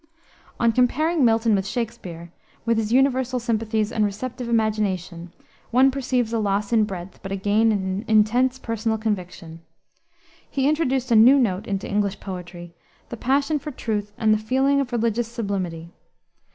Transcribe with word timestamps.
On 0.59 0.71
comparing 0.71 1.23
Milton 1.23 1.53
with 1.53 1.67
Shakspere, 1.67 2.31
with 2.65 2.79
his 2.79 2.91
universal 2.91 3.39
sympathies 3.39 3.91
and 3.91 4.03
receptive 4.03 4.49
imagination, 4.49 5.31
one 5.69 5.91
perceives 5.91 6.33
a 6.33 6.39
loss 6.39 6.73
in 6.73 6.85
breadth, 6.85 7.19
but 7.21 7.31
a 7.31 7.35
gain 7.35 7.71
in 7.71 8.03
intense 8.07 8.57
personal 8.57 8.97
conviction. 8.97 9.61
He 10.49 10.67
introduced 10.67 11.11
a 11.11 11.15
new 11.15 11.37
note 11.37 11.67
into 11.67 11.87
English 11.87 12.19
poetry, 12.19 12.73
the 13.09 13.15
passion 13.17 13.59
for 13.59 13.69
truth 13.69 14.11
and 14.17 14.33
the 14.33 14.39
feeling 14.39 14.79
of 14.81 14.91
religious 14.91 15.27
sublimity. 15.27 15.91